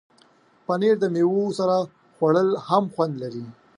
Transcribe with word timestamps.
پنېر 0.65 0.95
د 0.99 1.05
میوو 1.13 1.55
سره 1.59 1.75
خوړل 2.15 2.49
هم 2.67 2.83
خوند 2.93 3.13
لري. 3.23 3.45